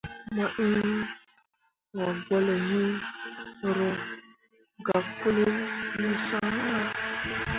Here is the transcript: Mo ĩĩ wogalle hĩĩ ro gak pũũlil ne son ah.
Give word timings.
Mo 0.35 0.45
ĩĩ 0.67 0.83
wogalle 1.97 2.55
hĩĩ 2.67 2.85
ro 3.77 3.87
gak 4.85 5.05
pũũlil 5.19 5.55
ne 6.01 6.09
son 6.25 6.53
ah. 6.75 6.87